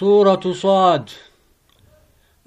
[0.00, 1.10] سورة صاد.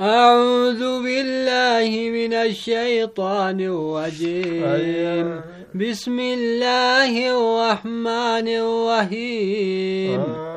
[0.02, 5.42] أعوذ بالله من الشيطان الرجيم.
[5.76, 10.53] بسم الله الرحمن الرحيم.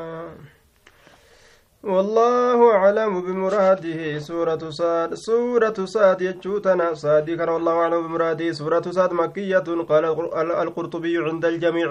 [1.87, 4.19] والله أعلم بمراده.
[4.19, 6.93] سورة صاد سورة صاد يجوتنا.
[6.93, 8.51] صادي كان والله أعلم بمراده.
[8.51, 9.67] سورة صاد مكية.
[9.89, 11.89] قال القرطبي عند الجميع.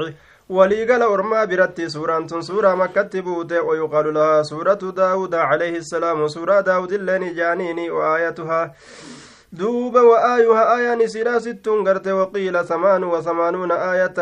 [0.48, 1.88] وليقل أرما برتي.
[1.88, 6.28] سورة سورة مكة بوته ويقال لها سورة داود عليه السلام.
[6.28, 8.74] سورة داود اللين جانيني وآيتها
[9.52, 14.18] دوب وآيها آية نسيرا ست قرت وقيل ثمان وثمانون آية.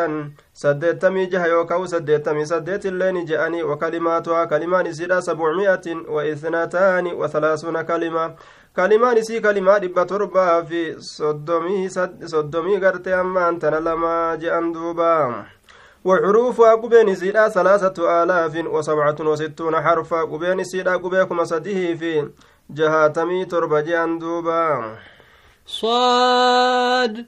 [0.54, 8.34] سدتمي جه يوكاو سدتمي سدت اللين جاني وكلماتها كلمان نسيرا سبعمائة وإثنتان وثلاثون كلمة.
[8.74, 15.44] kalimaan isii kalimaa dhibba torbaa fi soddomii garte ammaan tana lama je'an duuba
[16.04, 22.28] وحروفها قبين سيدا ثلاثة آلاف وسبعة وستون حرفا قبين سيدا قبيكم سديه في
[22.70, 24.98] جهاتمي تربجان دوبا.
[25.66, 27.26] صاد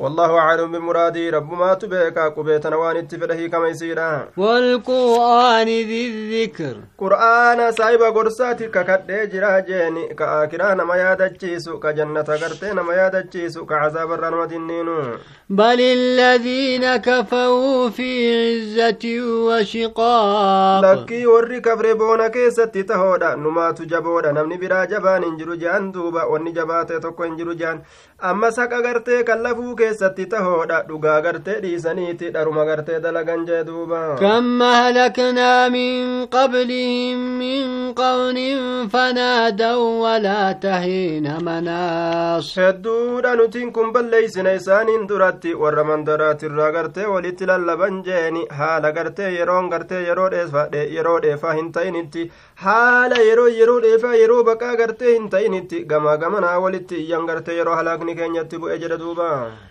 [0.00, 6.76] والله أعلم بمرادي رب ما تبيك قبيتنا وأن اتفره كما يسيرا والقرآن ذي الذكر.
[6.98, 14.12] قرآن سايبا قرساتي ككد جرا جيني كآكرا نما يادجيسو كجنة قرتي نما يادجيسو كعذاب
[14.52, 15.02] النينو.
[15.50, 20.84] بل الذين كفروا في عزة وشقاق.
[20.84, 26.52] لكي وري كفر بونا كيستي تهودا نما تجبودا نمني برا جبان انجرو جان دوبا وني
[26.52, 27.82] جباتي تكو انجرو جان.
[28.24, 34.00] أما ساك أغرتي كلفو keessatti tahoodha dhugaa gartee dhiisaniiti dharuma gartee dalagan jee duuba.
[34.20, 42.50] Kamma halaknaa min qablihim min qawnin fanaadaw walaa tahiina manaas.
[42.56, 49.68] Hedduudha nutiin kun balleeysina isaaniin duratti warra mandaraatirraa gartee walitti lallaban jeeni haala gartee yeroon
[49.74, 52.30] gartee yeroo dheefadhe yeroo dheefaa hin ta'initti
[52.66, 57.76] haala yeroo yeroo dheefaa yeroo baqaa gartee hin ta'initti gamaa gamanaa walitti iyyan gartee yeroo
[57.82, 59.28] halaakni keenyatti bu'e jedha duuba.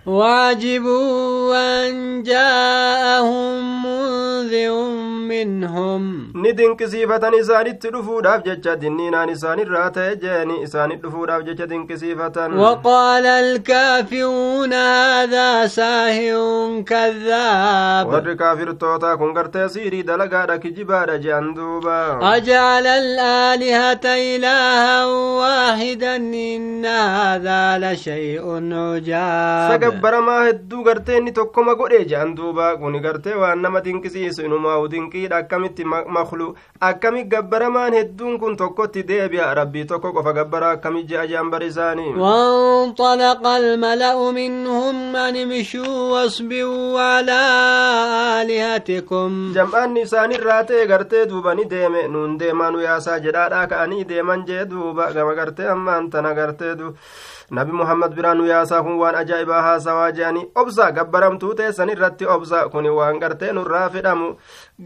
[0.09, 1.55] واجبوا
[1.87, 4.73] أن جاءهم منذر
[5.29, 6.33] منهم.
[6.35, 13.25] ندن كسيفة إسانت دفوداف جتشا دنينان إسان الرات جاني إسان دفوداف جتشا دن كسيفة وقال
[13.25, 24.05] الكافرون هذا ساهر كذاب ور كافر توتا كن قرتي سيري دلقا كجبارا جاندوبا أجعل الآلهة
[24.05, 32.99] إلها واحدا إن هذا لشيء عجاب gabbaramaa hedduu gartee inni tokkoma godhe jean duuba kuni
[33.05, 36.47] gartee waan nama dinqisiisu inumaa dinqiidha akkamitti maklu
[36.89, 42.13] akkami gabbaramaan hedduun kun tokkotti deebi'a rabbii tokko qofa gabbara akkami je'a jean bar isaanii
[42.19, 47.39] وانطلق الملأ منهم أن امشوا واصبروا على
[48.41, 54.03] آلهتكم jam'aan isaan irraa ta'e gartee duuba ni deeme nuun deemaa nu yaasaa jedhaadhaa ka'anii
[54.09, 55.67] deeman jee duuba gama gartee
[57.51, 62.85] nabi muhammad biraan yaasaa kun waan ajaa'ibaa haasawaa je'anii obsa gabbaramtuu teessan irratti obsa kun
[62.97, 64.35] waan gartee nurraa fedhamu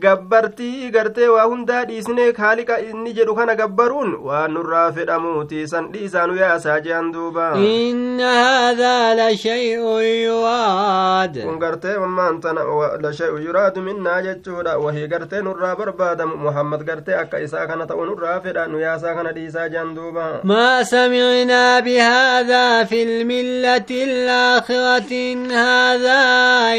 [0.01, 6.37] gabbartii gartee waa hundaa dhiisnee haaliqa inni jedhu kana gabbaruun waan nurraa fedhamuuti san dhiisaanu
[6.39, 12.63] yaasaa je'an duuba inna haadaa lashay'un yuraad kun gartee mammaan tana
[13.05, 18.39] lashay'un yuraadu minnaa jechuudha wahii gartee nurraa barbaadamu muhammad gartee akka isaa kana ta'u nurraa
[18.47, 26.21] fedha nu yaasaa kana dhiisaa je'an duuba maa samicnaa bihaadaa fi lmillati الآخرة إن هذا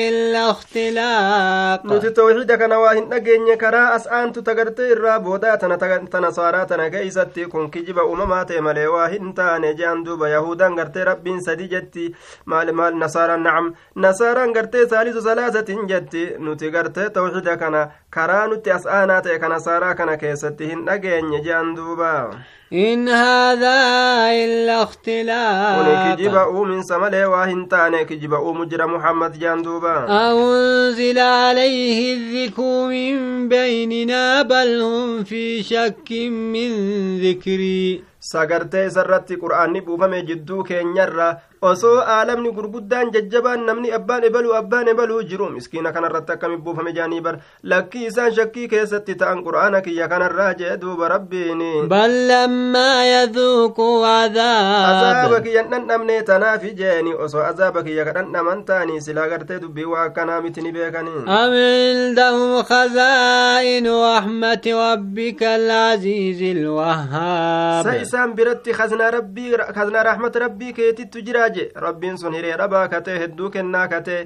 [0.08, 6.30] إلا اختلاق nuti tawxiida kana waa hin dhageenye karaa as aantu tagartee irraa boodaa tana
[6.38, 11.04] saaraa tana keeysatti kun kijiba uumamaa ta'e malee waa hin taane jean duuba yahudaan gartee
[11.10, 12.06] rabbiin sadi jetti
[12.46, 13.72] maal maal nasaaraan nacam
[14.06, 17.82] nasaaraan gartee saalisu salaasatin jetti nuti gartee tawxiida kana
[18.16, 22.12] karaa nutti as aanaa ta'e kana saaraa kana keessatti hin dhageenye jean duuba
[22.72, 23.78] إن هذا
[24.44, 24.86] إلا
[26.16, 32.86] kijiba uuminsa malee waa hin taane kijiba uumu jira muhammad jaan duuba أنزل عليه الذكر
[32.86, 36.70] من بيننا بل هم في شك من
[37.20, 41.26] ذكري sagartee isarratti qur'aanni buufame jidduu keenyarra
[41.70, 47.20] osoo aalamni gurguddaan jajjabaan namni abbaan ebaluu abbaan ebaluu jiru miskiina kanarratti akkami buufame jaanii
[47.26, 47.34] bar
[47.72, 55.40] lakkii isaan shakkii keessatti ta'an qur'aana kiyya kanarraa jee duuba rabbiini بل لما يذوقوا azaaba
[55.44, 60.40] kiyyan dhandhamne tanaafi jeeni osoo azaaba kiyya ka dhandhaman taanii silaa gartee dubbii waa akkanaa
[60.40, 70.02] miti ni beekanii أم عندهم خزائن رحمة ربك العزيز الوهاب isaan biratti kaznaa rabbii kaznaa
[70.02, 74.20] rahmata rabbii keetittu jiraa je rabbiin sun hiree dhabaa katee hedduu kennaa katee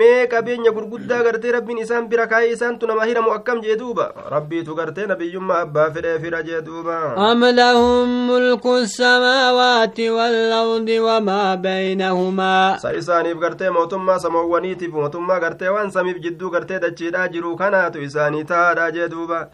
[0.00, 4.06] mee qabeenya gurguddaa gartee rabbiin isaan bira kaayee isaantu nama hiramu akkam jee duuba
[4.36, 6.98] rabbiitu gartee nabiyyummaa abbaa fedhee fira jee duuba
[7.32, 15.90] أم لهم ملك السماوات والأرض وما بينهما sa isaaniif gartee mootummaa samoowwaniitiif mootummaa gartee waan
[15.90, 19.48] samiif jidduu gartee dachiidhaa jiru kanaatu isaanii tahaadha jee duuba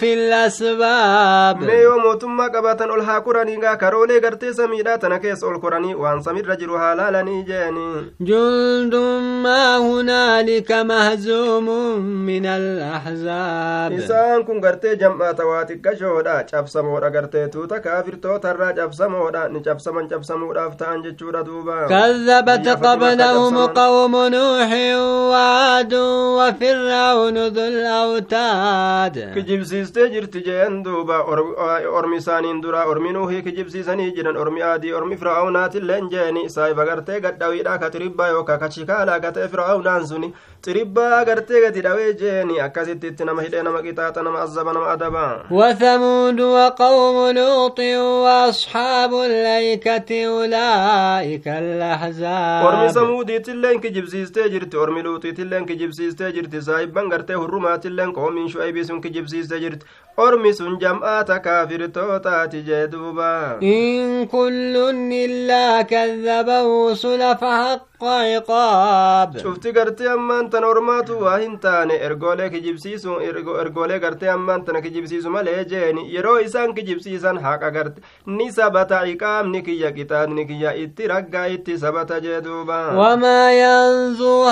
[0.00, 5.46] في الأسباب mee yoo mootummaa qabaatan ol haa koranii gaa karoolee gartee samiidhaa tana keessa
[5.46, 7.88] ol koranii waan samirra jiru haa laalanii jeeni
[8.20, 8.94] جند
[9.44, 11.66] ما هنالك مهزوم
[12.26, 20.08] من الأحزاب isaan kun gartee jam'aata waa xiqqashoodha cabsamoodha gartee tuuta kaafirtootarraa cabsamoodha ni cabsaman
[20.08, 21.86] cabsamuudhaaf ta'an jechuudha duuba
[22.80, 23.74] قبلهم cabsaman.
[23.76, 24.70] قوم نوح
[25.32, 25.94] وعاد
[26.38, 31.54] وفرعون ذو الأوتاد kijibsiistee jirti jeen duuba Or-
[31.98, 35.16] ormi isaaniin dura ormi nuuhii kijibsiisanii jiran ormi aadii ormi
[36.48, 40.32] saahiba gartee gadhawiidha ka xiribbaa yookaa ka chikaalaa ka ta'e fir'aawnaan suni
[40.64, 45.26] xiribbaa gartee gadi dhawee jeeni akkasitti itti nama hidhee nama qixaaxa nama azaba nama adaba
[45.50, 47.80] وثمود وقوم لوط
[48.24, 58.48] وأصحاب الأيكة أولئك الأحزاب samuudiitilleen kijibsiistee jirti ormi luuxiitilleen kijibsiistee jirti saahibban gartee hurrumaatilleen qoomiin
[58.52, 59.86] shu'aybii sun kijibsiistee jirti
[60.16, 63.30] ormi sun jam'aata kaafirtootaati jee duuba
[63.62, 64.74] إن كل
[65.12, 70.14] إلا كذب الرسل فحق عقاب cufti gartee
[70.50, 73.16] ammaan ormaatu waa hin taane ergoolee kijibsiisu
[73.62, 79.62] ergoolee gartee ammaan tana kijibsiisu malee jeeni yeroo isaan kijibsiisan haqa garte ni sabata iqaamni
[79.62, 82.78] kiyya qixaadni kiyya itti raggaa itti sabata jee duuba.
[82.98, 84.44] Wamaa yanzuu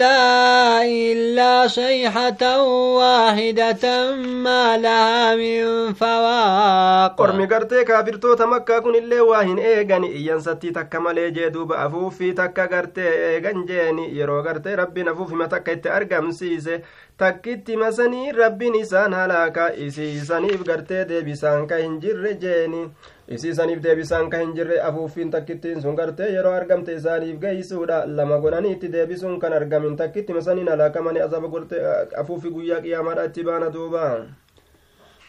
[0.00, 2.60] haa'ulaa'i illaa sayhatan
[2.98, 7.20] waahidatan maa lahaa min fawaaq.
[7.20, 12.32] Ormi gartee kaafirtoota makkaa kun illee waa hin eegan iyyansattii takka malee jee duuba afuuffii
[12.34, 16.82] takka gartee eegan jeeni yeroo gartee rabbiin afuufima takka itti argamsiise
[17.16, 22.82] takkitti masanii rabbiin isaan halaaka isiisaniif gartee deebisaan ka hin jirre jeeni
[23.28, 28.72] isiisaniif deebisaan ka hin jirre afuuffiin takkittiin sun gartee yeroo argamte isaaniif geeysuudha lama godhanii
[28.76, 31.76] itti deebisuun kan argamin takkitti masaniin halaakamanii gorte
[32.24, 34.04] afuuffi guyyaa qiyaamaadha itti baana duuba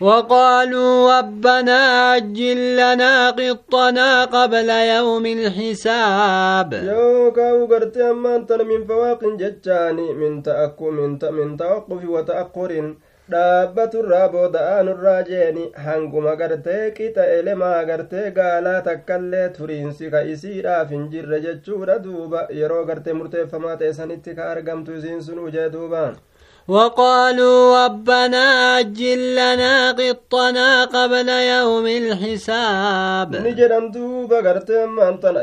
[0.01, 1.77] وقالوا ربنا
[2.11, 10.91] عجل لنا قطنا قبل يوم الحساب yookaan gartee ammaan tana min fawaaqin jechaani min ta'akku
[10.97, 12.87] min ta min tawaqqufi wa ta'aqqurin
[13.33, 21.41] dhaabbaturraa booda'aanurraa jeeni hanguma gartee qixa elemaa gartee gaalaa takkallee turiinsi ka isiidhaaf hin jirre
[21.45, 26.03] jechuudha duuba yeroo gartee murteeffamaa ta'e sanitti ka argamtu isiin sun ujee duuba
[26.67, 33.35] وقالوا ربنا عجل لنا قطنا قبل يوم الحساب.
[33.35, 34.99] نجد أن دوبا قرتم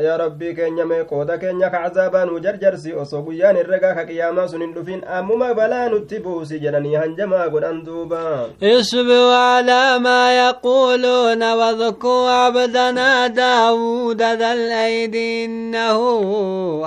[0.09, 5.05] يا ربي كنيا مي قودا كنيا كعذابا نجر جرسي أصوبو يان الرقا كقياما سنين لفين
[5.05, 14.23] أموما بلا نتبو سجنني هنجما قد أن دوبا اسبوا على ما يقولون واذكوا عبدنا داود
[14.23, 15.99] ذا الأيد إنه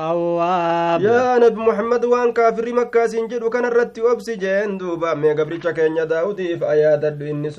[0.10, 5.74] أواب يا نبي محمد وان كافر مكة سنجد وكان الرتي obsi jeen duuba mee gabricha
[5.74, 7.50] keenya daawudiif ayaadadhu inni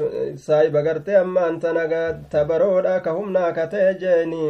[0.46, 4.44] saahiba gartee ammaan tana ga- tabaroodha ka humnaa ka ta'e jeeni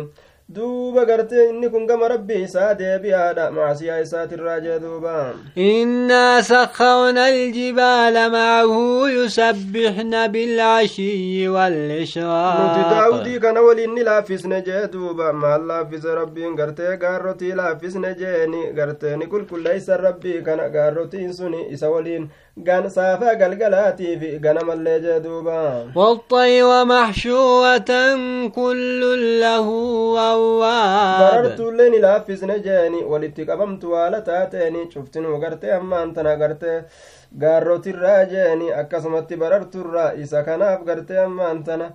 [0.48, 8.30] duuba gartee inni kun gama rabbii isaa deebi'aadha maasiyaa isaatirraa jee duuba إنا سخرنا الجبال
[8.32, 8.74] معه
[9.08, 16.96] يسبحن بالعشي nuti والإشراق daawudii kana waliin ni laaffisne jee duuba maal laaffise rabbiin gartee
[16.96, 24.16] gaarrotii laaffisne jeeni gartee ni qulqulleeysan rabbii kana gaarrotiin suni isa waliin gan saafaa galgalaatii
[24.20, 25.58] fi ganamallee jee duuba
[25.96, 27.90] والطير محشورة
[28.54, 29.00] كل
[29.40, 29.66] له
[30.32, 36.84] أواب barartuullee ni laaffisne jeeni walitti qabamtu haala taateeni cuftinuu gartee ammaan tana gartee
[37.42, 41.86] gaarrotirraa jeeni akkasumatti bararturraa isa kanaaf gartee ammaan tana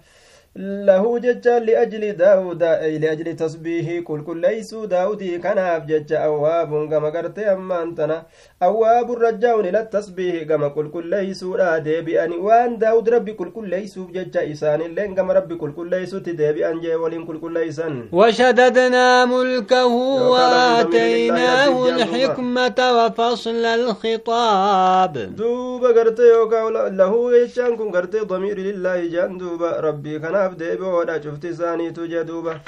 [0.57, 7.09] له جج لأجل داوود أي لأجل تسبيه كل كل ليس داودي كان أبجج أواب كما
[7.09, 8.25] قرت أما أنتنا.
[8.63, 13.69] أواب الرجاون إلى التسبيه كما كل كل ليس رادي بأن وأن داود ربي كل كل
[13.69, 14.81] ليس بجج إسان.
[14.81, 19.85] لين كما ربي كل كل ليس تدي بأن جيولين كل كل ليس وشددنا ملكه
[20.31, 25.13] وآتيناه الحكمة وفصل الخطاب.
[25.35, 27.13] دوب قرت يوكا له
[27.45, 29.37] جج كم قرت ضمير لله جان.
[29.61, 32.59] ربي كان kanaaf deebi'oodha cufti isaaniitu jee duuba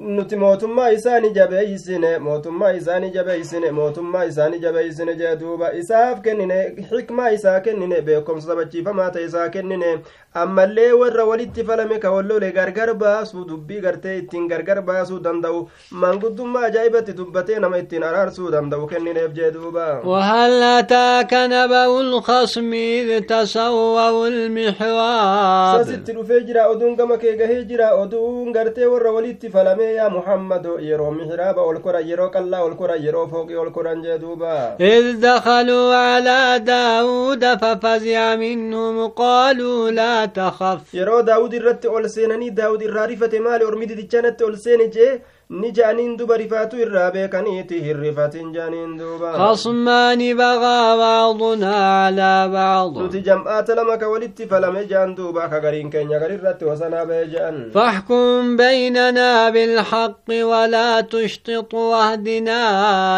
[0.00, 6.58] nuti mootummaa isaani jabeeysine mootummaa isaani jabeeysine mootummaa isaani jabeeysine jee duuba isaaf kennine
[6.90, 9.98] xikmaa isaa kennine beekomsa sabachiifamaa ta'e isaa kennine
[10.42, 15.60] ammallee warra walitti falame ka wallole gargar baasuu dubbii gartee ittiin gargar baasuu danda'u
[16.04, 23.20] manguddummaa ajaa'ibatti dubbatee nama ittiin araarsuu danda'u kennineef jee duuba وهل أتاك نبأ الخصم إذ
[23.20, 25.86] تسووا المحراب
[27.68, 32.74] jira oduun gartee warra walitti falame yaa muhammado yeroo mihraaba ol koran yeroo qallaa ol
[32.74, 40.23] koran yeroo fooqii ol koran jee duuba إذ دخلوا على داود ففزع منهم قالوا لا
[40.24, 40.94] تخف.
[40.94, 46.16] يرو داود الرت أول سينني داود الرارفة مال ارمي دي كانت أول سينجه ني جانين
[46.16, 52.94] دو بريفاتو الرابه كانيتي هرفات جانين دو خصمان بغى بعضنا على بعض.
[53.12, 57.70] تو جمعات لما كولت فلم جان دو با كغرين كين غري الرت وسنا بيجان.
[57.74, 62.60] فاحكم بيننا بالحق ولا تشطط واهدنا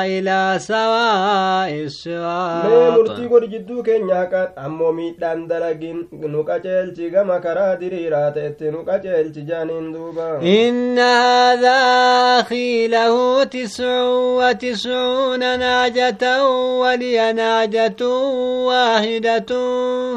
[0.07, 8.31] إلى سواء السواء مرتي غور جدو كين يا كات امومي داندلغين نوكاتيل gama karaa diriiraa
[8.37, 11.81] ta'etti nu qaceelchi jaaniin duuba إن هذا
[12.41, 14.03] أخي له تسع
[14.39, 16.45] وتسعون ناجة
[16.81, 18.03] ولي ناجة
[18.69, 19.51] واحدة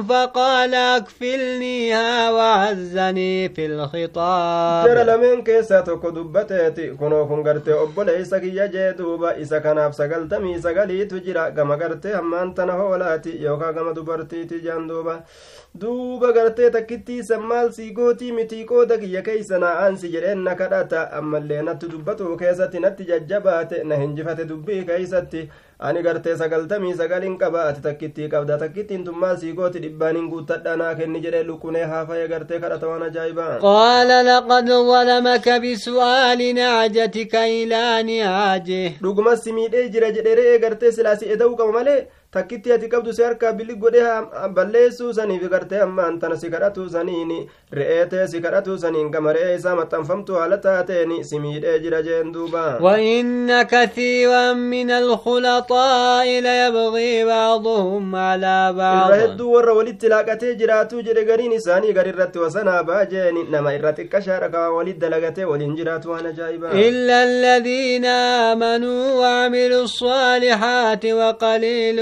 [0.10, 8.68] فقال أكفلنيها وعزني في jara الخطاب lameen keessaa tokko dubbateeti kunoo kun gartee obboleeysa kiyya
[8.68, 14.60] jee duuba isa kanaaf sagaltamii sagaliitu jira gama gartee hammaan tana hoolaati yookaan gama dubartiiti
[14.62, 15.16] jaan duuba
[15.76, 20.56] duuba gartee takkittii san maal sii gootii mitii qooda kiyya keeysa naa aansi jedheen na
[20.56, 25.44] kadhata ammallee natti dubbatu keessatti natti jajjabaate na hinjifate dubbii keeysatti
[25.90, 30.76] ani gartee sagaltamii sagalin qaba ati takkittii qabda takkittiin tun maal sii gooti dhibbaaniin guuttadha
[30.82, 38.04] naa kenni jedhee lukkunee haafaye gartee kadhata waan ajaa'ibaa قال لقد ظلمك بسؤال نعجتك إلى
[38.04, 43.14] نعاجه dhuguma si miidhee jira jedhe re'ee gartee silaasi eda'uu qaba malee takkitti ati qabdu
[43.18, 47.32] si harkaa billi godhee balleessuu saniif gartee ammaan tana si kadhatuu saniin
[47.78, 52.32] re'ee tee si kadhatuu saniin gama re'ee isaa maxxanfamtu haala taateen si miidhee jira jeen
[52.36, 61.02] duuba وإن كثيرا من الخلطاء ليبغي بعضهم على irra بعض hedduu warra walitti laaqatee jiraatuu
[61.08, 66.10] jedhe gariin isaanii gari irratti wasanaa baajeeni nama irra xiqqashaadha ka walit dalagatee waliin jiraatu
[66.14, 72.00] waan ajaa'ibaa إلا الذين آمنوا وعملوا الصالحات وقليل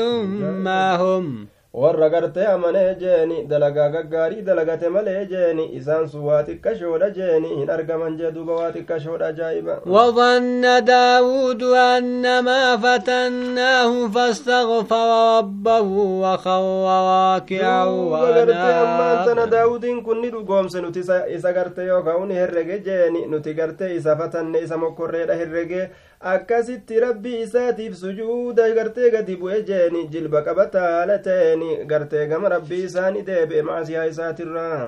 [0.63, 1.47] ما هم
[1.81, 7.69] warra gartee amanee jeeni dalagaa gaggaarii dalagate malee jeeni isaan sun waa xiqqashoodha jeeni hin
[7.75, 15.07] argaman jee duuba waa xiqqashoodha ajaa'iba وظن داود أنما فتناه فاستغفر
[15.37, 15.81] ربه
[16.23, 20.99] وخر راكعا duuba gartee ammaan tana daawudiin kun ni dhugoomse nuti
[21.35, 25.89] isa- gartee yookaan ni herrege jeeni nuti gartee isa fatanne isa mokkorreedha herrege
[26.33, 32.83] akkasitti rabbii isaatiif sujuuda gartee gadi bu'e jeeni jilba qabataa haala ta'eeni gartee gama rabbii
[32.89, 34.79] isaani deebi'e maasiyaa isaatirraa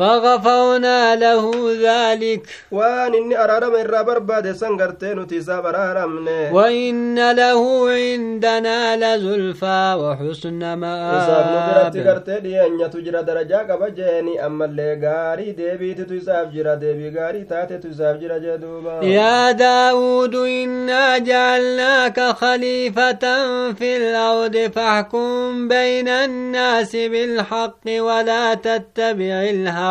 [0.00, 1.44] فغفونا له
[1.86, 2.42] ذلك.
[2.70, 5.66] وان اني ارار من رابر بعد سنغرتين تيساب
[6.52, 10.96] وإن له عندنا لزلفى وحسن ما
[12.66, 18.40] ان يتجرى درجا قبجيني اما اللي غاري ديبي تتساب جرى ديبي غاري تاتي تساب جرى
[18.40, 23.24] جدوبا يا داوود إنا جعلناك خليفة
[23.72, 29.89] في الأرض فاحكم بين الناس بالحق ولا تتبع الهوى.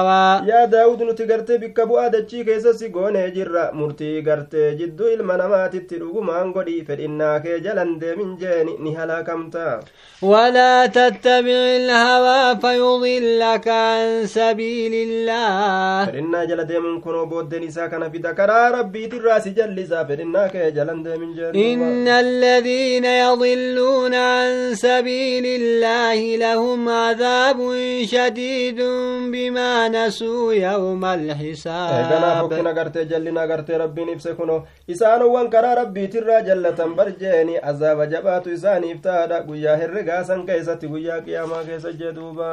[0.51, 5.37] Yaa daawud nuti gartee bikka bu'aa dachii keessa si goonee jirra murtii gartee jidduu ilma
[5.41, 9.79] namaatitti dhugumaan godhi fedhinnaa kee jalan deemin jeeni ni halaakamta
[10.21, 18.33] ولا تتبع الهوى فيضلك عن سبيل الله fedhinnaa jala deemuun kunoo booddeen isaa kana fida
[18.39, 26.89] karaa rabbiitirraa si jallisaa fedhinnaa kee jalan deemin jeen الذين يضلون عن سبيل الله لهم
[26.89, 27.59] عذاب
[28.03, 28.79] شديد
[29.33, 32.09] بما نسوا يوم الحساب
[32.41, 39.01] fokkina gartee jallina gartee rabbiin ibse kuno isaanowwan karaa rabbiitirraa jallatan barjeeni azaaba jabaatu isaaniif
[39.01, 42.51] taadha guyyaa herregaa san keessatti guyyaa qiyaamaa keessa يوم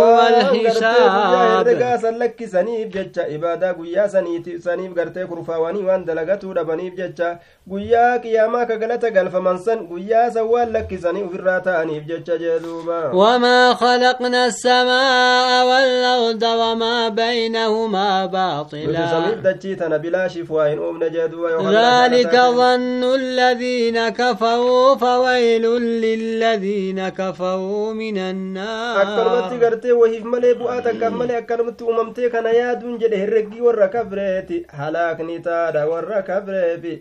[0.00, 0.34] waan
[0.64, 6.94] gartee guyyaa الحساب herregaa san lakkisaniif jecha ibaadaa guyyaa saniif gartee kurfaawanii waan dalagatuu dhabaniif
[7.00, 7.28] jecha
[7.70, 12.98] guyyaa qiyaamaa ka galata galfaman san guyyaa san waan lakkisanii ufirraa ta'aniif jecha jee duuba
[13.14, 21.10] وما خلقنا السماء والأرض وما بينهما nuti باطلا samiif dachii tana bilaashiif waa hin uumne
[21.10, 25.64] jee duuba yookaan ذلك lafa ظن الذين كفروا فويل
[26.04, 32.98] للذين كفروا من النار akkanumatti gartee wahiif malee bu'aa takkaaf malee akkanumatti uumamtee kana yaaduun
[33.02, 36.92] jedhe herreggii warra kafreeti halaakni taadha warra kafreefi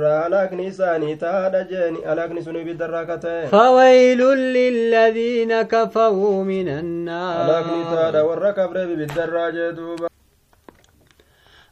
[0.00, 4.20] ibiddarraa halaakni isaanii taadha jeeni halaakni sun ibiddarraa ka ta'e فويل
[4.56, 10.08] للذين كفروا من النار halaakni taadha warra kafreef ibiddarraa jee duuba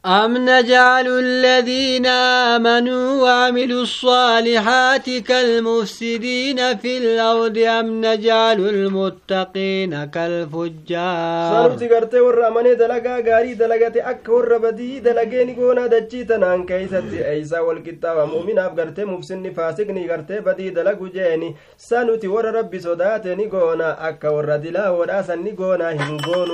[0.05, 2.05] أم نجعل الذين
[2.55, 12.49] آمنوا وعملوا الصالحات كالمفسدين في الأرض أم نجعل المتقين كالفجار صاروتي قرتي ورى
[13.27, 14.99] غاري دلقاتي أك ورى بدي
[15.53, 22.27] قونا دجيتنا عن كيسة أيسا والكتاب مؤمنا بقرتي مفسن فاسقني قرتي بدي دلقو جيني سانوتي
[22.27, 23.33] ورى ربي صداتي
[24.09, 25.55] أك ورى دلا ورى سن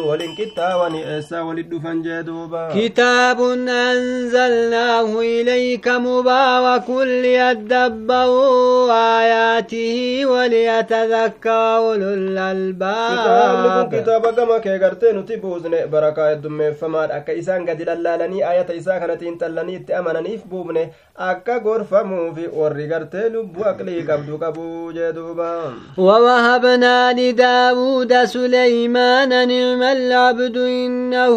[0.08, 6.90] والكتاب أيسا والدفن جدوبا كتاب كتاب أنزلناه إليك مبارك
[7.24, 13.90] ليدبروا آياته وليتذكر أولو الألباب.
[13.96, 19.24] كتاب كما كيغرتي نتي بوزن بركة الدم فما أكا إسان قد للالني آية إسان خنت
[19.24, 28.14] انتلني تأمنا نيف بوبن أكا غرفة موفي ورغرتي لبو أقلي قبدو قبو جدوبا ووهبنا لداود
[28.24, 31.36] سليمان نعم العبد إنه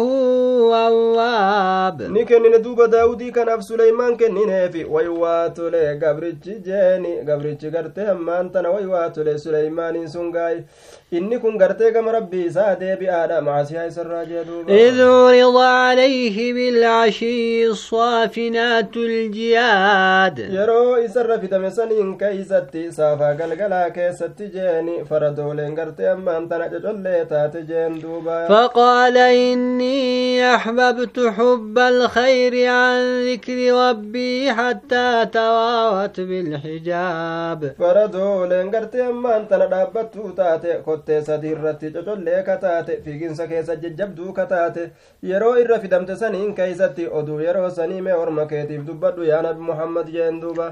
[2.09, 8.49] ni kennine duuba daawudii kanaaf suleymaan kennineefi way waa tole gabrichi jeeni gabrichi gartee hammaan
[8.51, 8.85] tana way
[11.17, 17.65] inni kun gartee gama rabbii isaa deebi'aadha maasiyaa isarraa jee duuba إذ عرض عليه بالعشي
[17.67, 26.69] الصافنات الجياد yeroo isarra fidame saniin keeysatti saafaa galgalaa keessatti jeeni faradooleen gartee ammaan tana
[26.69, 33.57] cocollee taate jeen duuba فقال إني أحببت حب الخير عن ذكر
[33.89, 42.99] ربي حتى توارت بالحجاب faradooleen gartee ammaan tana dhaabbattuu taate kottee sadii irratti cocollee kataate
[43.07, 44.85] fiiginsa keessa jajjabduu kataate
[45.31, 50.09] yeroo irra fidamte saniin keeysatti oduu yeroo sanii mee orma keetiif dubbadhu yaa nabi muhammad
[50.15, 50.67] jeen duuba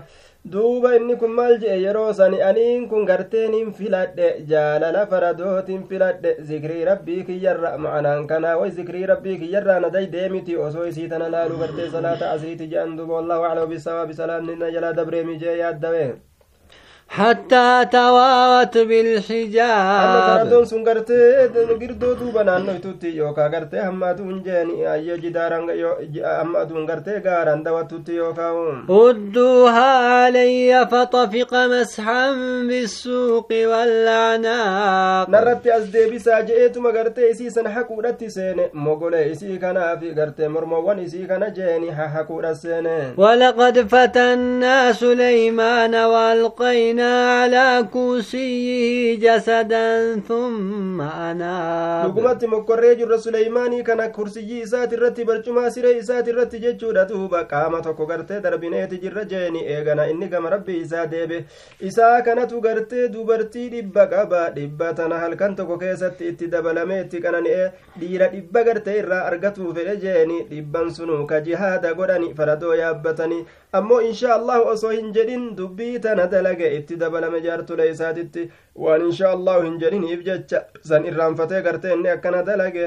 [0.52, 6.86] duuba inni kun maal jedhe yeroo sani aniin kun garteeniin filadhe jaalala faradootiin filadhe zikrii
[6.92, 11.58] rabbii kiyyarra ma'anaan kanaa way zikrii rabbii kiyyarraa na daydee miti osoo isii tana laalu
[11.64, 16.06] gartee salaata asriiti jedhan duuba wallahu aclamu bisawaabi salaamni na jalaa dabreemi jee yaaddawe
[17.10, 20.42] حتى تواوت بالحجاب.
[20.42, 21.12] أنا دون سنغرت
[21.82, 25.92] غردو دو بنا نو يو كا غرت هم دون جاني اي جدارن يو
[26.26, 28.20] هم دون غرت غارن دو توتي
[29.68, 32.32] علي فطفق مسحا
[32.68, 39.16] بالسوق والعناق نرت از دي بي ساجيت مغرت اي سي سن حقو دتي سين مغول
[39.16, 40.42] اي سي في غرت.
[40.42, 41.08] مرمو ون اي
[41.50, 52.18] جاني حقو دسين ولقد فتنا سليمان والقين وألقينا على كرسيه جسدا ثم أناب
[52.98, 58.40] jirra suleymaanii kana kursiyyii isaati irratti barcumaa siree isaati irratti jechuudha duuba qaama tokko gartee
[58.42, 61.46] darbineeti jirra jeeni eegana inni gama rabbii isaa deebe
[61.80, 67.70] isaa kanatu gartee dubartii dhibba qaba dhibba tana halkan tokko keessatti itti dabalame itti qanani'e
[68.00, 74.02] dhiira dhibba gartee irraa argatuu fedhe jeeni dhibban sunu ka jihaada godhani faradoo yaabbatanii ammoo
[74.10, 76.28] insha allahu osoo hin jedhin dubbii tana
[76.88, 78.50] itti dabalame jaartule isaatitti
[78.88, 82.86] waan insha allahu hin jedhiniif jecha san irraanfatee gartee inni akkana dalage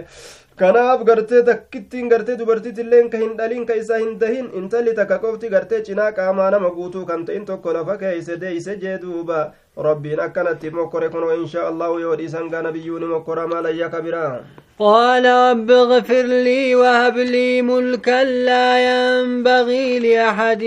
[0.63, 5.49] kanaaf gartee takkittiin gartee dubartiitilleen ka hin dhalin ka isa hin dahin intalli takka qofti
[5.57, 9.39] gartee cinaa qaamaa nama guutuu kan ta'in tokko lafa keeyse deeyse jee duuba
[9.77, 14.41] rabbiin akkanatti mokkore kunoo insha allahu yoo dhiisan gaa nabiyyuuni mokkora maalayya kabiraa
[14.81, 20.63] قال رب اغفر لي وهب لي ملكا لا ينبغي لأحد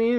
[0.00, 0.16] من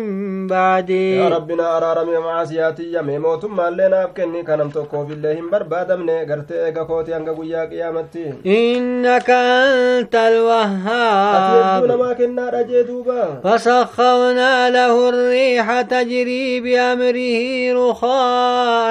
[0.48, 6.16] بعدي yaa rabbina araarame macaasiyaatiyya mee mootummaa illee naaf kenni kanam tokkoof illee hin barbaadamne
[6.32, 15.82] gartee eega kooti hanga guyyaa qiyaamatti إنك أنت الوهاب kennaadha jee duuba فسخرنا له الريح
[15.82, 17.40] تجري بأمره
[17.82, 18.17] رخاء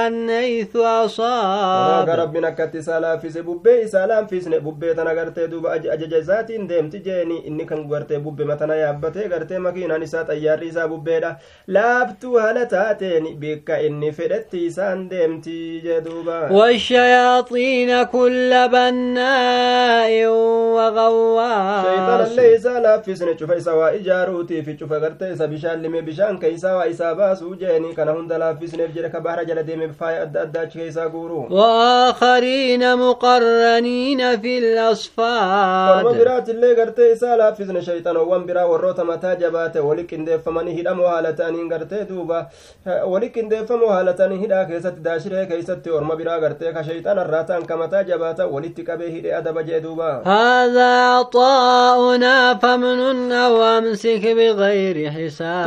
[0.07, 5.67] النيث أصاب رب ربنا كت سلام في سبب سلام في سنب بب تنا قرت دوب
[5.67, 9.71] أج أج جزات إن دم تجني إن كان قرت بب ما تنا يابته قرت ما
[9.71, 11.37] كي ناني سات أيار ريزا بب دا
[11.69, 22.59] لابتو هلا تاتني بك إن فدت سان دم تجدوب والشياطين كل بناء وغوا شيطان اللي
[22.59, 27.93] سلام في سنب شوف إسوا إجاروتي في شوف قرت سبيشان لم بيشان كيسوا إسابا سوجني
[27.95, 29.16] كان هندلا في سنب جرك
[30.25, 36.05] adda addaa achi keeysaa guuru وآخرين مقرنين في الأصفاد
[40.77, 42.39] hidhamoo haala ta'aniin gartee duuba
[43.13, 47.77] wali qindeeffamoo haala ta'anii hidhaa keessatti daashiree keessatti orma biraa gartee ka shayxaanarraa ta'an ka
[47.83, 55.67] mataa jabaata walitti qabee hidhee adaba jee duuba هذا عطاؤنا فمن أو أمسك بغير حساب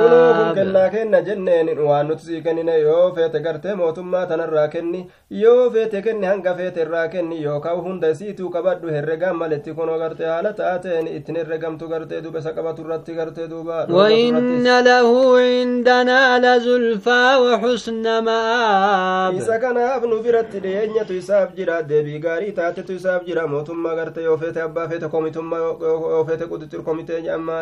[2.09, 7.07] nuti sii kennine yoo feete gartee mootummaa tanarraa kenni yoo feete kenni hanga feete irraa
[7.07, 12.39] kenni yookaan hunda isiituu qabadhu herregaan maletti kunoo gartee haala taateen ittiin herregamtu gartee duuba
[12.39, 20.59] isa qabatu irratti gartee duuba وإن له عندنا لزلفى وحسن مآب isa kanaaf nu biratti
[20.63, 25.59] dhiyeenyatu isaaf jira deebii gaarii taatetu isaaf jira mootummaa gartee yoo feete abbaa feete komitummaa
[25.59, 27.57] yoo feete quxuxur komitee amma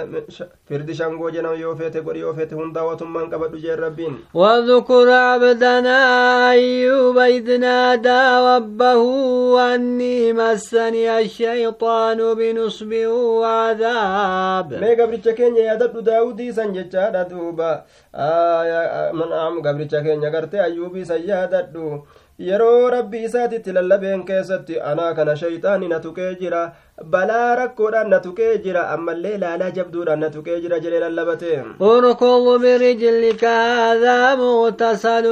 [0.70, 5.10] firdi shangoo jedhamu yoo feete godhi yoo feete hundaawwatummaan qabadhu jeen rabbiin واذكر
[5.68, 8.22] عبدنا أيوب إذ نادى
[8.56, 9.04] ربه
[9.76, 12.92] أني مسني الشيطان بنصب
[13.42, 21.22] وعذاب mee gabricha keenya yaadadhu daawudii san jechaadha duuba naam gabricha keenya gartee ayyuubii san
[21.28, 22.08] yaadadhu
[22.40, 26.62] yeroo rabbi isaatitti lallabeen keessatti anaa kana shayxaani na tuqee jira
[27.06, 33.44] balaa rakkoodhaan na tuqee jira ammallee laalaa jabduudhaan na tuqee jira jedhee lallabate اركض برجلك
[33.46, 35.26] هذا مغتسل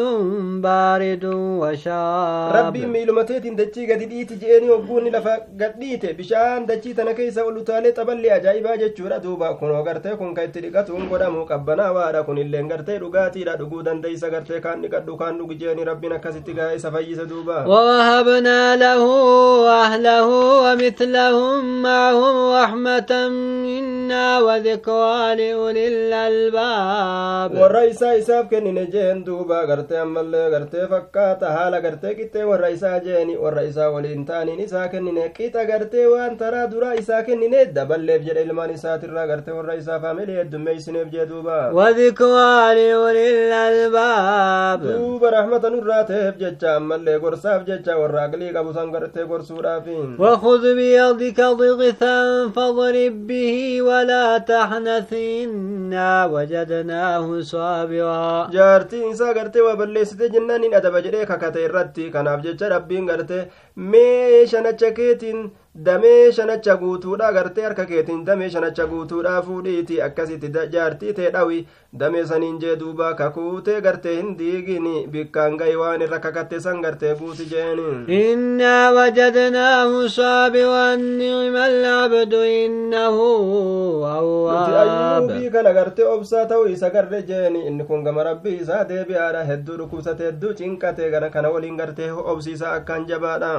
[0.62, 7.44] بارد وشراب rabbiin miilumateetiin dachii gadi dhiiti je'eenii hogguunni lafa gadhiite bishaan dachii tana keessa
[7.46, 12.38] ol utaalee xaballee ajaa'ibaa jechuudha duuba kunoo gartee kun ka itti dhiqatuun godhamu qabbanaawaadha kun
[12.44, 16.92] illeen gartee dhugaatiidha dhuguu dandeeysa gartee kaan dhiqadhu kaan dhugi je'anii rabbiin akkasitti gaa isa
[16.98, 19.04] fayyise duuba ووهبنا له
[19.84, 20.30] أهله
[21.56, 23.12] ومثلهم معهم رحمة
[23.66, 27.52] منا وذكرى لأولي الألباب
[28.16, 33.62] isaaf kennine jeen duuba gartee ammallee gartee fakkaata haala gartee qixxee warra isaa jeeni warra
[33.70, 38.74] isaa waliin taaniin isaa kennine qixa gartee waan taraa duraa isaa kennine daballeef jedhe ilmaan
[38.78, 44.82] isaatirraa gartee warra isaa faamilee heddummeeysineef jee duuba وذكرى لأولي الألباب
[45.36, 51.40] rahmata nurraa ta'eef jecha ammallee gorsaaf jecha warra aqlii qabu san gartee gorsuudhaafi وخذ بيدك
[51.46, 58.50] الأرض غثا فاضرب به ولا تحنث إنا وجدناه صابرا.
[58.52, 61.32] جارتي إنسا قرتي وبرليس تجنن إن أدب جريك
[62.14, 63.46] كان أبجج ربين قرتي.
[63.76, 65.52] Mee shanacha keetiin
[65.86, 71.58] damee shanacha guutuudha gartee harka keetiin damee shanacha guutuudha fuudhiiti akkasitti jaartii tee dhawi
[72.00, 77.16] damee saniin jee duuba kakuutee gartee hin diigini bikkaan gahi waan irra kakatte san gartee
[77.16, 77.46] guuti
[78.96, 87.66] وجدناه صابرا نعم العبد إنه nuti أواب ayyuubii kana gartee obsaa ta'uu isa garre jeeni
[87.68, 92.74] inni kun gama rabbii isaa deebi'aadha hedduu dhukkubsate hedduu cinqate gara kana waliin gartee obsiisaa
[92.80, 93.52] akkaan jabaadha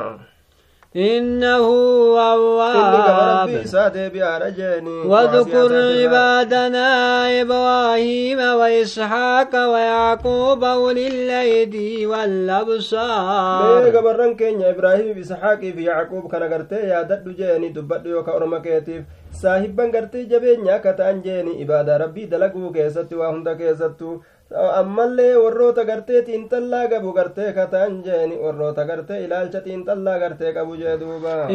[0.95, 6.88] إنه inni gama rabbii أواب isaa deebi'aadha jeeni واذكر عبادنا
[7.41, 16.84] إبراهيم وإسحاق ويعقوب أولي الأيدي mee والأبصار gabarran keenya ibraahimiif isxaaqii fi yacquub kana gartee
[16.91, 22.73] yaadadhu jeeni dubbadhu yooka orma keetiif saahibban gartee jabeenya akka ta'an jeeni ibaadaa rabbii dalaguu
[22.75, 24.19] keessatti waa hunda keessattu
[24.54, 30.76] ammallee warroota gartee xiinxallaa qabu gartee ka ta'an jeeni warroota gartee ilaalcha xiinxallaa gartee qabu
[30.82, 31.48] jee duuba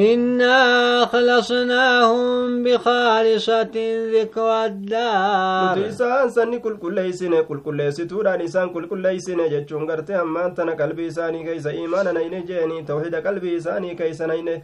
[2.66, 3.76] بخالصة
[4.12, 11.44] ذكر nuti الدار isaan sanni qulqulleeysine qulqulleessituudhaan isaan qulqulleeysine jechuun gartee ammaan tana qalbii isaanii
[11.48, 14.56] keeysa imaana nayne jeeni tawxida qalbii isaanii keeysa nayne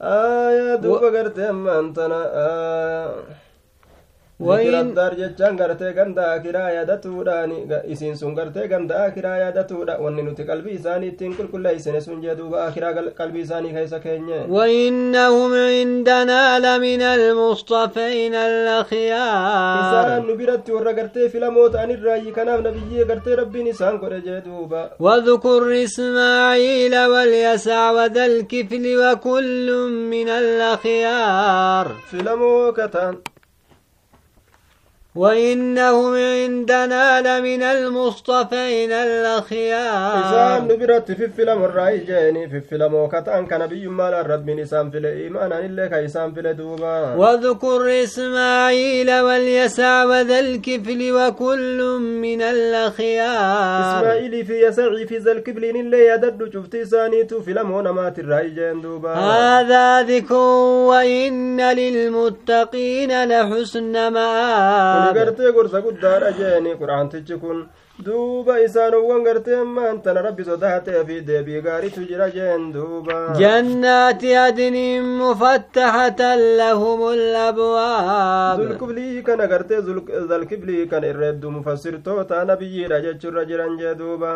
[0.00, 2.18] aya duuba gartee ammaan tana
[4.40, 7.50] Wayin- zikraddaar jechaan gartee ganda akiraa yaadatuudhaan
[7.92, 12.64] isiin sun gartee ganda akiraa yaadatuudha wanni nuti qalbii isaanii ittiin qulqulleeysine sun jee duuba
[12.66, 20.92] akiraa gal- qalbii isaanii keeysa keenye وإنهم عندنا لمن المصطفين الأخيار isaan nu biratti warra
[20.98, 28.26] gartee filamoo ta'anirraayi kanaaf nabiyyii gartee rabbiin isaan godhe jee duuba واذكر إسماعيل واليسع وذا
[28.26, 29.68] الكفل وكل
[30.10, 33.14] من الأخيار filamoo kataan
[35.14, 40.20] وإنهم عندنا لمن المصطفين الأخيار.
[40.20, 44.90] إسان نبرت في فيلم الرأي جاني في فيلم وقت أنك نبي ما لرد من إسان
[44.90, 53.98] في الإيمان إليك إسان في الدوبة واذكر إسماعيل واليسع وذا الكفل وكل من الأخيار.
[53.98, 58.82] إسماعيل في يسع في ذا الكفل إلا يدد شفت إساني تو فيلم ونمات الرأي جاني
[58.82, 59.14] دوبا.
[59.14, 60.34] هذا ذكر
[60.90, 65.03] وإن للمتقين لحسن مآب.
[65.04, 67.58] مآب gartee gorsa guddaadha jeeni qur'aantichi kun
[68.06, 75.04] duuba isaanowwan gartee ammaan tana rabbi sodaatee fi deebii gaariitu jira jeen duuba jannaati adnin
[75.20, 77.00] mufattaxatan lahum
[77.36, 79.80] labwaab zulkiblii kana gartee
[80.30, 84.32] zalkiblii kana irreeddu mufassirtoota nabiyyiidha jechurra jiran jee duuba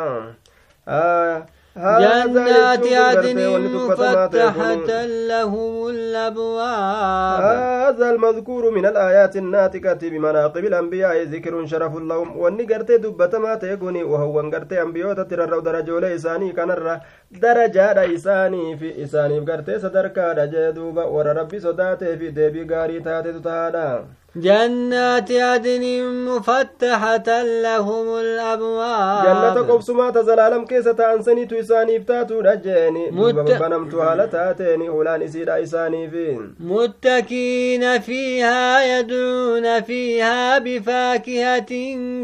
[1.79, 3.39] جنات عدن
[3.75, 7.43] مفتحة لهم الأبواب.
[7.43, 12.37] هذا المذكور من الآيات الناتقة بمناقب الأنبياء ذكر شرف لهم.
[12.37, 19.03] واني قرتي دبت ما تيقوني وهو قرتي أنبيوتا ترى درجة لإساني كان درجة إساني في
[19.05, 24.05] إساني قرتي صدركا رجدوبا ور ربي صداتي في ديبي غاري تاتي تتادا
[24.37, 29.25] جنات عدن مفتحة لهم الأبواب.
[29.25, 33.11] جنة قبسما تزلالم كيسة أنسني تيساني فتاتو رجيني.
[33.11, 33.35] مت...
[33.35, 36.55] بنمت هالتاتيني هلان إسيدا إساني فين.
[36.61, 41.73] متكين فيها يدعون فيها بفاكهة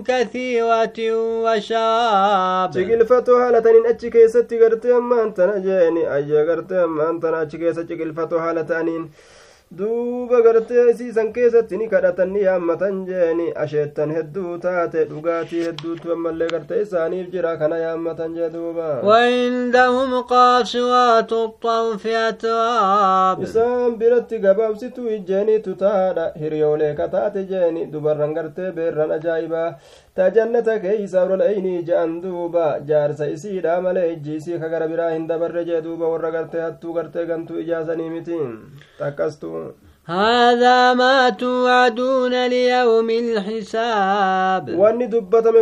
[0.07, 0.99] كثيرة
[1.45, 2.73] وشراب.
[2.75, 7.83] شكل فتو هالتانين أتش كيسة قرتي أما أنت نجيني أجي قرتي أما أنت نأتش كيسة
[7.83, 9.11] شكل فتو هالتانين
[9.79, 16.49] duuba gartee isiisan keessatti ni kadhatan ni yaammatan jeeni asheettan hedduu taate dhugaatii hedduutu ammallee
[16.53, 25.75] gartee isaaniif jira kana yaammatan jee duuba وعندهم قاصرات الطرف أتراب isaan biratti gabaabsituu ijjeeniitu
[25.85, 29.69] taadha hiriyoolee kataate jeeni dubarran gartee beerran ajaa'ibaa
[30.17, 35.25] ta jannata keeysa olol'aynii ja'an duuba jaarsa isiidha malee ijji isii ka gara biraa hin
[35.31, 38.39] dabarre jee duuba warra gartee hattuu gartee gantuu ijaasanii miti
[39.01, 39.65] takkastuu
[40.07, 44.69] هذا ما توعدون ليوم الحساب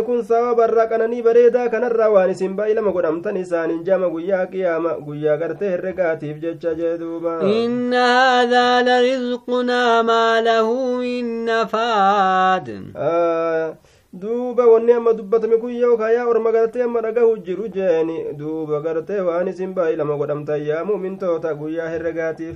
[0.05, 5.37] kun sababa irraa qananii bareedaa kanarraa waan isin baay'ilama godhamtan isaaniin jama guyyaa qiyaama guyyaa
[5.37, 12.67] gartee herregaatiif jecha jee duuba إن هذا لرزقنا ما له من نفاد
[14.13, 19.19] duuba wanni amma dubbatame kun yoo kayaa orma gartee amma dhagahu jiru jeeni duuba gartee
[19.27, 22.55] waan isin baay'ilama godhamtan yaa muumintoota guyyaa herregaatiif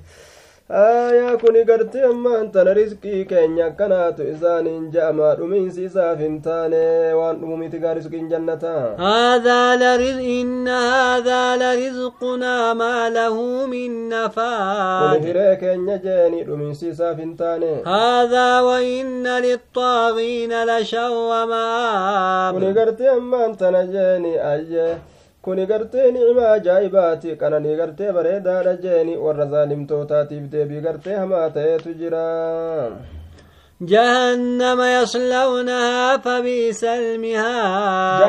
[0.69, 6.81] aayaa kuni gartee ammaan tana riskii keenya akkanaatu isaaniin ja'ama dhumiinsi isaaf hin taane
[7.19, 14.09] waan dhumu miti gaa riskiin jannata هذا لرزق إن هذا لرزقنا ما له من kuni
[14.11, 23.09] نفاد hiree keenya jeeni dhumiinsi isaaf hin taane هذا وإن للطاغين لشر kuni مآب gartee
[23.09, 24.97] ammaan tana jeeni ayye
[25.47, 32.25] kuni gartee nicma ajaa'ibaati qananii gartee bareedaadha jeeni warra zaalimtootaatiif deebii gartee hamaa ta'eetu jira
[33.81, 38.21] جهنم يصلونها فبئس المهاد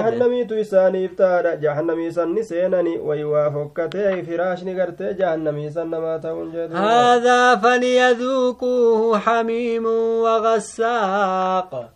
[2.12, 9.18] san ni seenani way waa fokkatee firaashni gartee jahannamii san namaa ta'uun jedhu هذا فليذوقوه
[9.18, 9.86] حميم
[10.24, 11.90] وغساق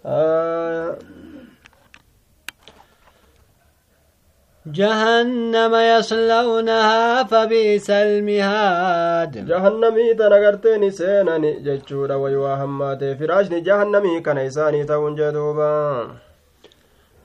[4.67, 9.47] جهنم يصلونها فبئس المهاد.
[9.47, 16.07] جهنم إذا غرتي نسيناني ججورا ويوهما فراشني جهنم كنيساني تون جدوبا.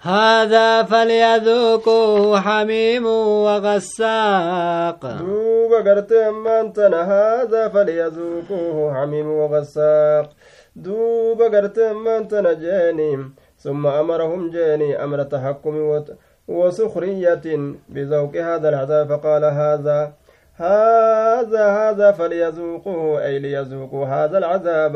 [0.01, 3.05] هذا فليذوقوه حميم
[3.45, 5.01] وغساق.
[5.05, 7.01] دوبا غرتي أمانتنا.
[7.01, 10.29] هذا فليذوقوه حميم وغساق.
[10.75, 16.15] دوبا غرتي أمانتنا جاني ثم أمرهم جاني أمر تحكم وطن
[16.47, 17.45] وسخرية
[17.89, 20.13] بذوق هذا العذاب فقال هذا
[20.55, 24.95] هذا هذا فليذوقوه أي ليذوقوا هذا العذاب.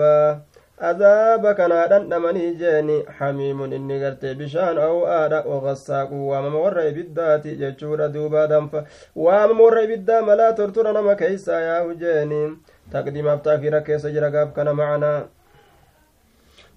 [0.81, 6.09] عذاب كان دندمني جاني حميم إني قرت بشان أو آدى وغساق.
[6.13, 8.83] وام مور بالذات جتشور دوبا دنف
[9.15, 12.57] وام مور بالدا ملا ترتر نما كيسا يا جاني
[12.93, 15.40] تقديم أفتاكيرا كيس جرقاب كان معنا.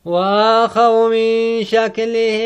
[0.05, 1.15] وخوم
[1.63, 2.39] شكله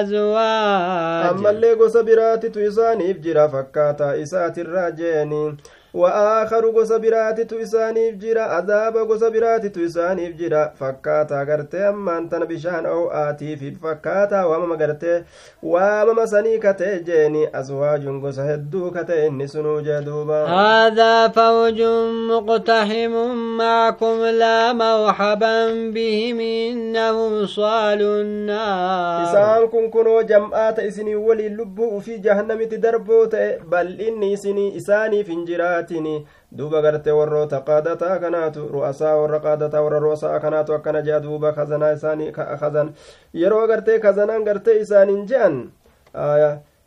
[0.00, 1.26] أزواج.
[1.30, 5.56] أما اللي قصبراتي تويساني بجرا فكاتا إسات الراجيني.
[5.94, 12.86] Wa'aakaru gosa biraatitu isaaniif jira adaaba gosa biraatitu isaaniif jira fakkaataa gartee ammaan tana bishaan
[12.86, 15.16] oo'aatiifi fakkaataa waamama gartee
[15.62, 21.82] waamama sanii katee jeeni aswaajun gosa hedduu katee inni sunuu jee duuba هذا فوج
[22.30, 23.14] مقتحم
[23.56, 32.18] معكم لا مرحبا بهم إنهم صالوا النار isaan kun kunoo jam'aata isinii waliin lubbuu ufii
[32.18, 35.44] jahannamitti darboo ta'e bal'inni isinii isaaniif hin
[35.80, 41.52] jiraatini duuba gartee warroota qaadataa kanaatu ru'asaa warra qaadataa warra ru'asaa kanaatu akkana jea duuba
[41.52, 42.92] kazanaa isaanii kazan
[43.34, 45.70] yeroo gartee kazanaan gartee isaaniin je'an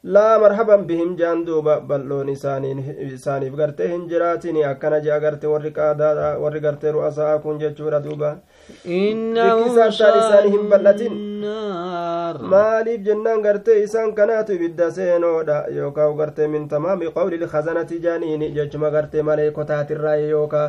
[0.03, 6.31] laa marhaban bihim jaan duuba bal'oon isaaniif gartee hin jiraatini akkana jea garte warri qaadaadha
[6.43, 8.31] warri gartee ru'asaa kun jechuudha duuba
[8.83, 11.15] bikkisaattaan isaanii hin bal'atin
[12.55, 18.89] maaliif jennaan gartee isaan kanaatu ibidda seenoodha yookaan gartee min tamaami qawli lkhazanati jaaniini jechuma
[18.97, 20.67] gartee maleekotaatirraa yookaa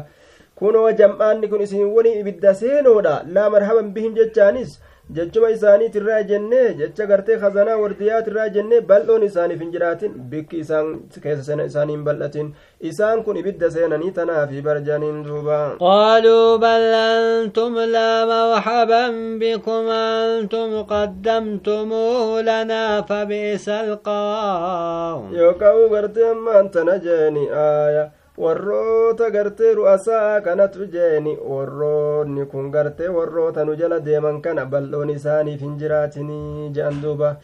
[0.63, 4.81] kunoo jam'aanni kun isin wani ibidda seenoodha laa marhaban bihim jechaanis
[5.13, 10.89] jechuma isaaniitirraa jennee jecha gartee khazanaa wardiyaatirraa jennee bal'oon isaaniif hin jiraatin bikki isaan
[11.25, 12.49] keessa sena isaanii hin bal'atin
[12.91, 22.43] isaan kun ibidda seenanii tanaafi barjaniin duuba qaaluu bal antum laa marhaban bikum antum qaddamtumuuhu
[22.51, 32.47] lanaa fabi'sa alqawaam yookaan gartee ammaan tana jeeni aaya warroota gartee ru'asaa kanatu jeeni warroonni
[32.53, 37.37] kun gartee warroota nu jala deeman kana bal'oon isaaniif hin jiraatinii je'an duuba.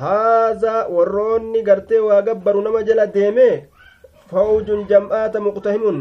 [0.00, 3.68] Haazaa warroonni gartee waa gabbaru nama jala deeme
[4.30, 6.00] fawjun jam'aata muqtahimun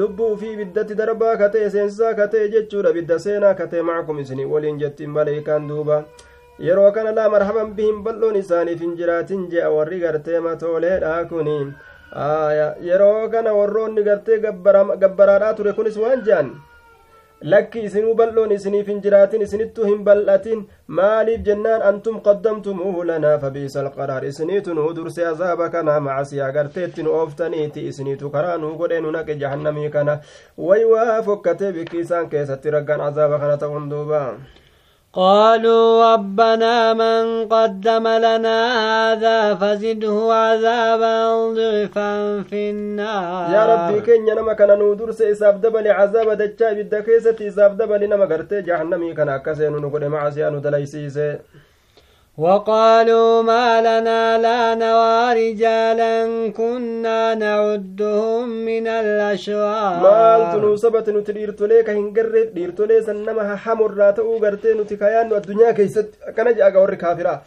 [0.00, 2.92] lubbuu fi ibiddatti darbaa katee seensisaa katee jechuudha.
[2.92, 6.02] Bidda seenaa katee macakum isinii waliin jettiin maleeykaan duuba.
[6.66, 9.70] Yeroo kana laa marhaban bihin bal'oon isaaniif hin jiraatin je'a.
[9.76, 11.56] Warri gartee matooleedha kuni
[12.16, 16.50] yeroo kana warroonni gartee gabbaraadhaa ture kunis waan jehan
[17.52, 20.60] lakki isinuu bal'oon isiniif hin jiraatin isinittuu hin bal'atin
[20.98, 27.10] maaliif jennaan antum qaddamtumuuhu lanaa fabiisa alqaraar isiniitu nuu durse azaaba kana macasiyaa garteetti nu
[27.20, 30.18] ooftaniiti isiniitu karaa nuu godhee nu naqe jahannamii kana
[30.68, 34.22] way waa fokkatee bikki isaan keessatti raggan azaaba kana ta'un duuba
[35.12, 38.58] قالوا ربنا من قدم لنا
[39.12, 41.16] هذا فزده عذابا
[41.52, 43.52] ضعفا في النار.
[43.54, 49.14] يا ربي كن نما كان نودر سيساف دبل عذاب دجا بدكيسة إساف دبل نما جهنمي
[49.14, 51.38] كان أكسين نقول معسيان دليسيسي.
[52.38, 60.00] وقالوا ما لنا لا نوى رجالا كنا نعدهم من الأشرار.
[60.02, 66.96] مالت نوسبت نتديرتولي كهنجر ديرتولي سنما حمر راتو غرتي نتكيان الدنيا كيست كان جاء وري
[66.96, 67.42] كافرا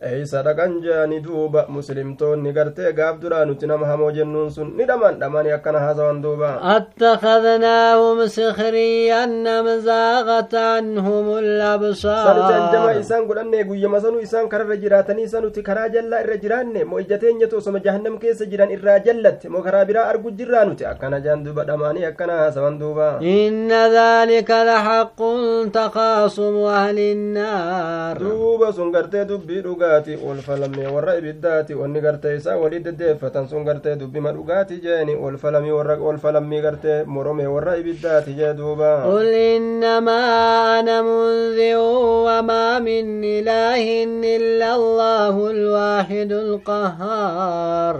[0.00, 5.18] eeysa dhaqan jeani duuba muslimtoonni gartee gaaf duraa nuti nama hamoo jennuun sun ni dhaman
[5.20, 11.26] dhamani akkana haasawan duuba attakadnaahum sikriyan am zaaqat anhum
[11.60, 16.36] labsaar saniti anjama isaan godhanne guyyama sanuu isaan kararra jiraatanii isa nuti karaa jallaa irra
[16.44, 20.86] jiraanne moo ijateenyatu osoma jahannam keessa jiran irraa jallatte moo karaa biraa argu jirraa nuti
[20.92, 28.92] akkana jaan duuba dhamaanii akkana haasawan duuba inna dhalika laxaqun takaasumu ahli nnaar duuba sun
[28.94, 33.96] gartee dubbii dhugaa dhugaati wal falamee warra ibiddaati wanni gartee isaa walii deddeeffatan sun gartee
[33.96, 39.32] dubbima dhugaati jeeni wal falamii warra wal falammii gartee morome warra ibiddaati jee duuba قل
[39.32, 40.20] إنما
[40.80, 41.78] أنا منذر
[42.26, 44.04] وما من إله
[44.36, 47.96] إلا الله الواحد القهار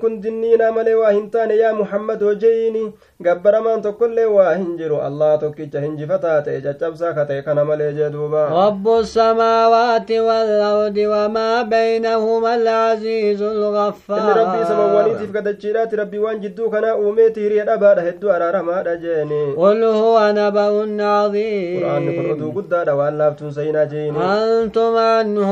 [0.00, 2.92] kun dinniina malee waa hin taane yaa muhammad hojeyni
[3.26, 8.10] gabbaramaan tokkollee waa hin jiru allah tokkicha hinjifataa ta'e caccabsaa ka ta'e kana malee jee
[8.14, 16.70] duuba رب السماوات والأرض وما بينهما العزيز الغفار inni rabbii samawwaniitiif gadachiidhaati rabbii waan jidduu
[16.74, 23.18] kanaa uumeeti hiriya dhabaadha hedduu araaramaadha jeeni قل هو نبأ quraanni kun oduu guddaadha waan
[23.22, 25.50] laaftuun sayinaa jeeni أنتم عنه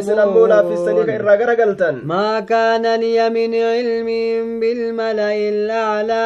[0.00, 4.08] isin ammoo laaffistanii ka irraa garagaltan ما كان لي من علم
[4.60, 6.24] بالملأ الأعلى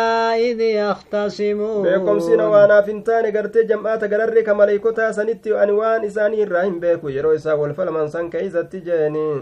[0.51, 1.83] إذ يختصمون beekomsiina يختصمون.
[1.89, 7.35] بكم سين وأنا فنتان غرت جمعات غرر كملائكتا سنت ان وان اسان الرحيم بك يرو
[7.35, 9.39] اسا والفلم سن كيز تجاني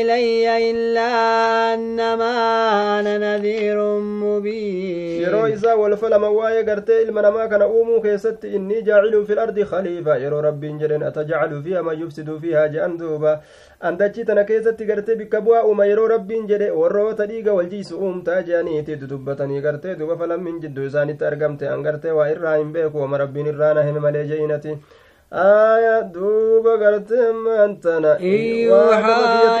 [0.00, 1.10] الي الا
[1.74, 2.34] انما
[3.00, 9.32] أنا نذير مبين يرو اسا والفلم واي غرت المنما كان اومو كيست اني جاعل في
[9.32, 13.40] الأرض خليفه يرو ربي جرن اتجعل فيها ما يفسد فيها جندوبا
[13.82, 18.42] an dachii tana keessatti gartee bikka bu'aa uuma yeroo rabbiin jedhe warroota dhiiga waljiisu uumtaa
[18.48, 18.96] jedhaniitti
[19.66, 23.74] gartee duuba falammin jidduu isaanitti argamte an gartee waa irraa hin beeku wama rabbiin irraa
[23.78, 24.76] na hime malee je'inati
[25.32, 28.96] آية دوب قرتم أنت إيوه، إيوه،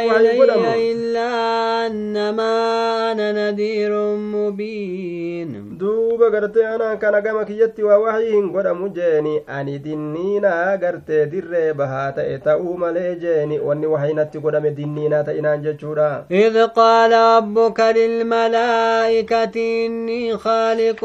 [0.00, 5.78] يوحى إلي إلا أنما أنا نذير مبين.
[5.78, 9.42] دوب قرت أنا كان قمك يتي ووحيهن قد مجيني.
[9.48, 12.10] أني دنينا قرت در بها
[12.44, 21.04] تأوما ليجيني وأني وحينا تقد مدنينا تأنا جتشورا إذ قال ربك للملائكة إني خالق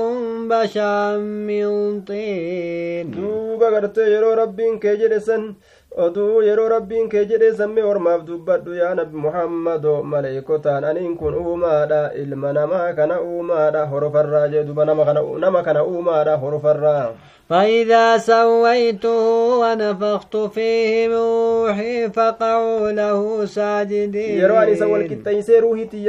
[0.49, 3.11] بشا من طين.
[3.11, 5.55] دوب قرت يرو رب rabbiin kee jedhe san
[6.03, 12.01] oduu yeroo rabbiin kee jedhee sammee ormaaf dubbadhu yaa nabi muhammado maleeykotaan aniin kun uumaadha
[12.23, 17.07] ilma namaa kana uumaadha horofarraa jee duba nama kana uumaadha horofarraa
[17.49, 19.25] فإذا سويته
[19.61, 25.99] ونفخت فيه من روحي فقعوا له ساجدين yeroo ani isa walqixxeeysee ruuhitti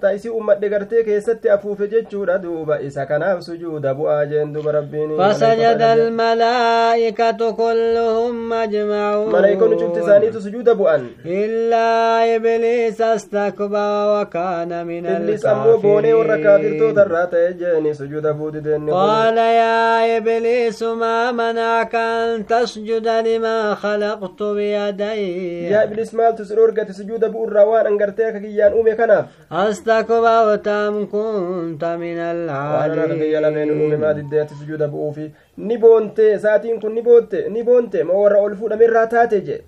[0.00, 5.82] taa'isii ummadhe gartee keessatti afuufe jechuudha duuba isa kanaaf sujuuda bu'aa jeen duba rabbiin فسجد
[5.82, 15.76] الملائكة كلهم أجمعون ملائكة شفت ثانية سجود bu'an إلا إبليس استكبر وكان من إبليس أمو
[15.76, 18.56] بوني ورا كافرتو درات جاني سجود بود
[18.90, 26.90] قال يا إبليس ما منعك أن تسجد لما خلقت بيدي؟ يا إبليس مال تسرور قد
[26.90, 33.70] سجود بؤر روان أنقرتك كيان أمي كناف أستكبرت أم كنت من العالين وأنا كي يلمين
[33.70, 37.48] أمي ما دديت سجود بؤوفي نبونتي ساتين كن نبونتي.
[37.48, 38.82] نبونتي ما ورا ألفو من
[39.14, 39.60] راتاتي جي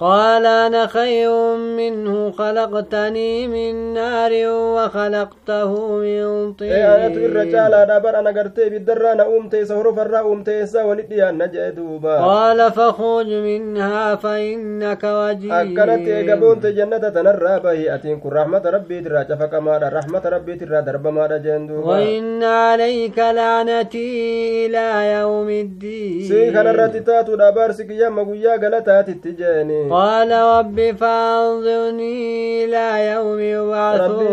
[0.00, 6.72] قال أنا خير منه خلقتني من نار وخلقته من طين.
[6.72, 11.28] أنا تقول رجال أنا بر أنا قرتي بالدرة أنا أمتي سهر فرا أمتي سا ولدي
[11.28, 18.62] أنا جدوبا قال فخرج منها فإنك وجيب أكلت قبونت جنة تنرى به أتين كن رحمة
[18.66, 24.86] ربي ترى شفق ما رحمة ربي ترى درب ما جندوبا وإن عليك لعنتي إلى
[25.18, 26.28] يوم الدين.
[26.28, 32.16] سي كان الراتتات ودابارسك يا مقويا قلتات التجاني قال رب فانظرني
[32.64, 34.26] إلى يوم يبعثون.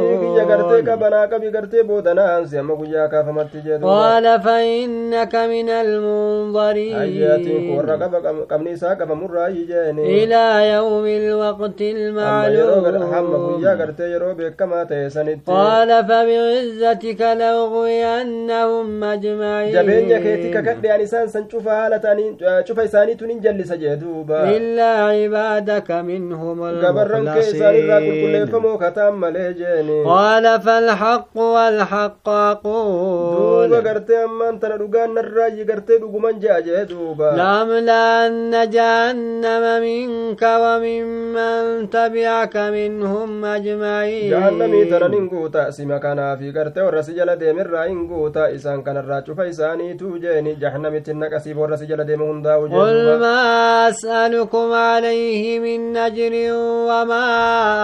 [3.90, 6.96] قال فإنك من المنظرين.
[10.20, 10.46] إلى
[10.76, 12.84] يوم الوقت المعلوم.
[15.56, 19.74] قال فبعزتك لأغوينهم أجمعين.
[24.58, 27.62] إلا عباد عبادك منهم المخلصين.
[30.06, 33.70] قال فالحق والحق أقول.
[37.40, 41.64] لأملأن جهنم منك وممن
[41.96, 44.30] تبعك منهم أجمعين.
[44.34, 44.82] جهنمي
[45.78, 50.52] سما كان في قرتي ورسجل ديم الرأين قوتا إسان كان الراجو فإساني توجيني.
[50.62, 53.38] جهنمي تنك أسيب ورسجل ديم هندا قل ما
[53.90, 56.34] أسألكم عليه عليه من أجر
[56.88, 57.24] وما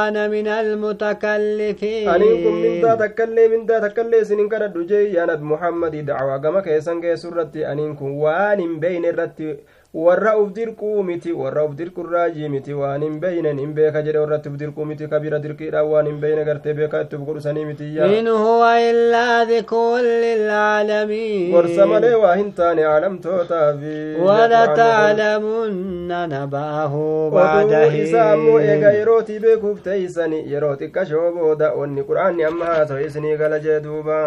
[0.08, 2.08] أنا من المتكلفين.
[2.10, 7.02] أنكم من ذا تكلي من ذا تكلي سنين كرد يا نبي محمد دعوة كما كيسان
[7.04, 9.58] كيسرتي أنكم وان بين الرتي
[9.94, 14.48] warra uf dirquu miti warra uf dirqurraajii miti waan hin beynen hin beeka jedhe warratti
[14.50, 18.28] uf dirquu miti kabira dirqiidha waan hin beyne gartee beeka itti uf godhusanii mitiyya in
[18.44, 23.98] huwa illaa dhikrun lilcaalamiin gorsa malee waa hin taane caalamtootaafi
[24.30, 27.04] walataclamunna naba'ahu
[27.36, 33.36] bacda isa ammoo eega yerootii beekuuf teeysani yeroo xiqqashoo booda wanni qur'aanni amma haasawe isinii
[33.44, 34.20] gala jee duuba